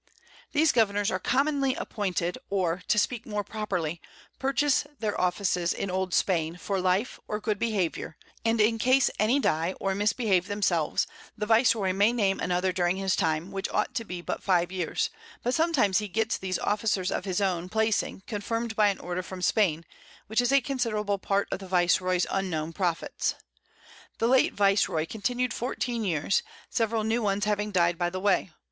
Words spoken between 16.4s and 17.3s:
Officers of